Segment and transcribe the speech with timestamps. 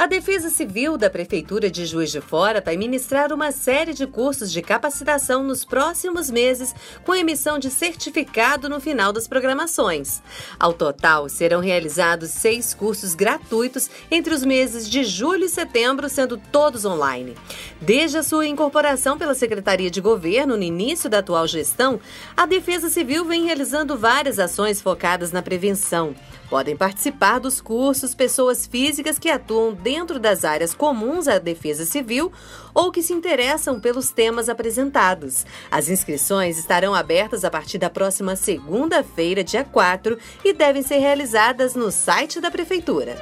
[0.00, 4.50] A Defesa Civil da Prefeitura de Juiz de Fora vai ministrar uma série de cursos
[4.50, 6.74] de capacitação nos próximos meses,
[7.04, 10.22] com emissão de certificado no final das programações.
[10.58, 16.38] Ao total, serão realizados seis cursos gratuitos entre os meses de julho e setembro, sendo
[16.50, 17.36] todos online.
[17.78, 22.00] Desde a sua incorporação pela Secretaria de Governo no início da atual gestão,
[22.34, 26.14] a Defesa Civil vem realizando várias ações focadas na prevenção.
[26.48, 29.89] Podem participar dos cursos pessoas físicas que atuam dentro
[30.20, 32.32] das áreas comuns à defesa civil
[32.72, 35.44] ou que se interessam pelos temas apresentados.
[35.70, 41.74] As inscrições estarão abertas a partir da próxima segunda-feira, dia 4, e devem ser realizadas
[41.74, 43.16] no site da Prefeitura.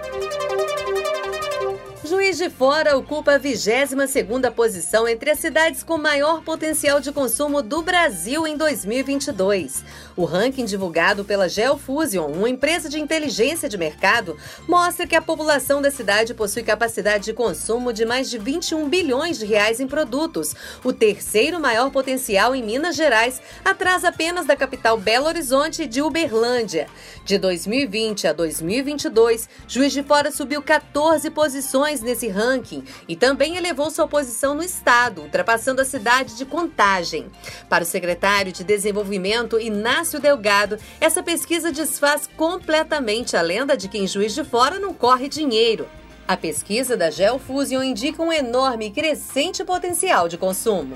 [2.05, 7.61] Juiz de Fora ocupa a 22ª posição entre as cidades com maior potencial de consumo
[7.61, 9.85] do Brasil em 2022.
[10.15, 14.37] O ranking divulgado pela Geofusion, uma empresa de inteligência de mercado,
[14.69, 19.37] mostra que a população da cidade possui capacidade de consumo de mais de 21 bilhões
[19.37, 20.55] de reais em produtos,
[20.85, 26.01] o terceiro maior potencial em Minas Gerais, atrás apenas da capital Belo Horizonte e de
[26.01, 26.87] Uberlândia.
[27.25, 33.91] De 2020 a 2022, Juiz de Fora subiu 14 posições nesse ranking e também elevou
[33.91, 37.27] sua posição no estado, ultrapassando a cidade de Contagem.
[37.69, 43.99] Para o secretário de Desenvolvimento Inácio Delgado, essa pesquisa desfaz completamente a lenda de que
[43.99, 45.89] em Juiz de Fora não corre dinheiro.
[46.29, 50.95] A pesquisa da Geofusion indica um enorme e crescente potencial de consumo.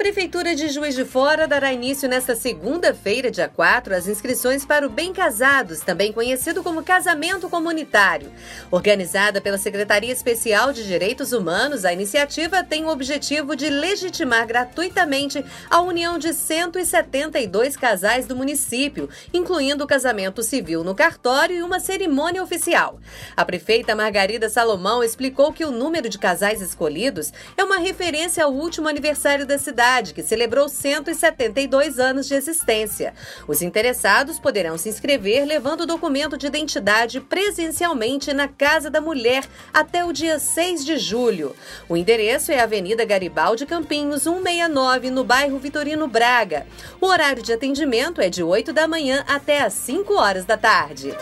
[0.00, 4.88] Prefeitura de Juiz de Fora dará início nesta segunda-feira, dia 4, às inscrições para o
[4.88, 8.32] Bem Casados, também conhecido como Casamento Comunitário.
[8.70, 15.44] Organizada pela Secretaria Especial de Direitos Humanos, a iniciativa tem o objetivo de legitimar gratuitamente
[15.68, 21.78] a união de 172 casais do município, incluindo o casamento civil no cartório e uma
[21.78, 22.98] cerimônia oficial.
[23.36, 28.50] A prefeita Margarida Salomão explicou que o número de casais escolhidos é uma referência ao
[28.50, 33.12] último aniversário da cidade que celebrou 172 anos de existência.
[33.48, 39.44] Os interessados poderão se inscrever levando o documento de identidade presencialmente na Casa da Mulher
[39.74, 41.54] até o dia 6 de julho.
[41.88, 46.66] O endereço é Avenida Garibaldi Campinhos, 169, no bairro Vitorino Braga.
[47.00, 51.12] O horário de atendimento é de 8 da manhã até às 5 horas da tarde.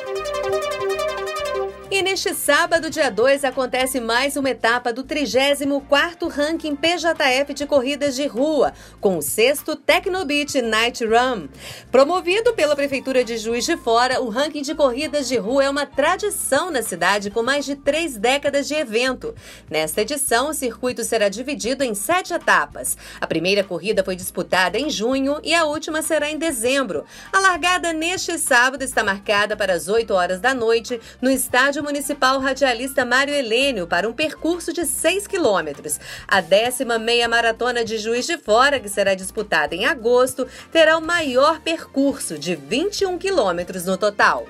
[1.99, 8.15] E neste sábado, dia 2, acontece mais uma etapa do 34º Ranking PJF de Corridas
[8.15, 11.49] de Rua, com o sexto Tecnobeat Night Run.
[11.91, 15.87] Promovido pela Prefeitura de Juiz de Fora, o ranking de corridas de rua é uma
[15.87, 19.35] tradição na cidade com mais de três décadas de evento.
[19.69, 22.97] Nesta edição, o circuito será dividido em sete etapas.
[23.21, 27.05] A primeira corrida foi disputada em junho e a última será em dezembro.
[27.33, 32.39] A largada neste sábado está marcada para as 8 horas da noite no estádio Municipal
[32.39, 35.99] Radialista Mário Helênio para um percurso de 6 quilômetros.
[36.29, 41.01] A décima meia maratona de Juiz de Fora, que será disputada em agosto, terá o
[41.01, 44.45] maior percurso de 21 quilômetros no total.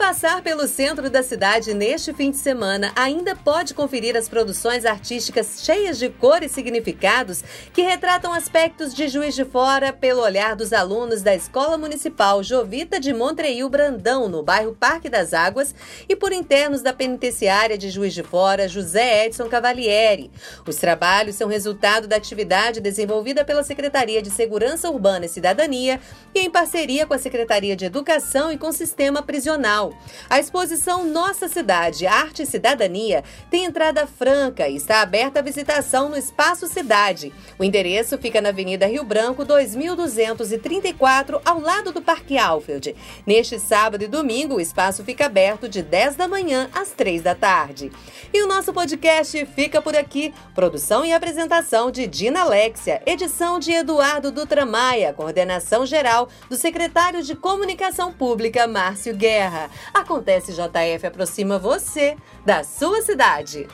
[0.00, 5.62] Passar pelo centro da cidade neste fim de semana ainda pode conferir as produções artísticas
[5.62, 10.72] cheias de cor e significados que retratam aspectos de Juiz de Fora pelo olhar dos
[10.72, 15.74] alunos da Escola Municipal Jovita de Montreil Brandão, no bairro Parque das Águas,
[16.08, 20.30] e por internos da penitenciária de Juiz de Fora, José Edson Cavalieri.
[20.66, 26.00] Os trabalhos são resultado da atividade desenvolvida pela Secretaria de Segurança Urbana e Cidadania
[26.34, 29.89] e em parceria com a Secretaria de Educação e com o Sistema Prisional
[30.28, 36.08] a exposição Nossa Cidade, Arte e Cidadania tem entrada franca e está aberta à visitação
[36.08, 37.32] no Espaço Cidade.
[37.58, 42.94] O endereço fica na Avenida Rio Branco, 2234, ao lado do Parque Alfield.
[43.26, 47.34] Neste sábado e domingo, o espaço fica aberto de 10 da manhã às 3 da
[47.34, 47.90] tarde.
[48.32, 50.32] E o nosso podcast fica por aqui.
[50.54, 57.22] Produção e apresentação de Dina Alexia, edição de Eduardo Dutra Maia, coordenação geral do secretário
[57.22, 59.70] de Comunicação Pública, Márcio Guerra.
[59.92, 63.68] Acontece JF aproxima você da sua cidade.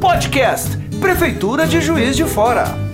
[0.00, 2.89] Podcast Prefeitura de Juiz de Fora.